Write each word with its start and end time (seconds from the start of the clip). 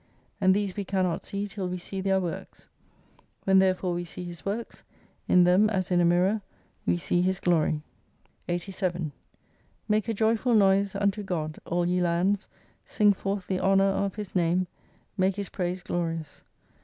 And 0.41 0.55
these 0.55 0.75
we 0.75 0.83
cannot 0.83 1.23
see 1.23 1.45
till 1.45 1.69
we 1.69 1.77
see 1.77 2.01
their 2.01 2.19
works. 2.19 2.69
When 3.43 3.59
therefore 3.59 3.93
we 3.93 4.03
see 4.03 4.23
His 4.23 4.43
works, 4.43 4.83
in 5.27 5.43
them 5.43 5.69
as 5.69 5.91
in 5.91 6.01
a 6.01 6.05
mirror 6.05 6.41
we 6.87 6.97
see 6.97 7.21
His 7.21 7.39
glory 7.39 7.83
87 8.49 9.11
Make 9.87 10.07
a 10.07 10.15
Joyful 10.15 10.55
noise 10.55 10.95
unto 10.95 11.21
God, 11.21 11.59
all 11.65 11.85
ye 11.85 12.01
lands, 12.01 12.47
sing 12.83 13.13
forth 13.13 13.47
tlie 13.47 13.59
honour 13.59 13.91
of 13.91 14.15
His 14.15 14.33
name, 14.35 14.65
make 15.19 15.35
His 15.35 15.49
praise 15.49 15.83
glorious. 15.83 16.43